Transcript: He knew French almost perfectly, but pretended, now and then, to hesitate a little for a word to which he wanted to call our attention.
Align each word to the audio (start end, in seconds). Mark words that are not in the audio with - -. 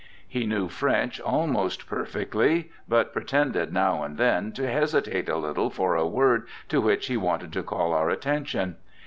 He 0.27 0.47
knew 0.47 0.67
French 0.67 1.19
almost 1.21 1.85
perfectly, 1.85 2.71
but 2.89 3.13
pretended, 3.13 3.71
now 3.71 4.01
and 4.01 4.17
then, 4.17 4.51
to 4.53 4.67
hesitate 4.67 5.29
a 5.29 5.37
little 5.37 5.69
for 5.69 5.93
a 5.93 6.07
word 6.07 6.47
to 6.69 6.81
which 6.81 7.05
he 7.05 7.17
wanted 7.17 7.53
to 7.53 7.61
call 7.61 7.93
our 7.93 8.09
attention. 8.09 8.77